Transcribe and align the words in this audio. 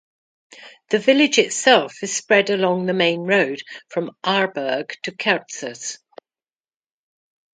The 0.89 0.97
village 0.97 1.37
itself 1.37 2.01
is 2.01 2.17
spread 2.17 2.49
along 2.49 2.87
the 2.87 2.93
main 2.95 3.21
road 3.21 3.61
from 3.87 4.09
Aarberg 4.23 4.99
to 5.03 5.11
Kerzers. 5.11 5.99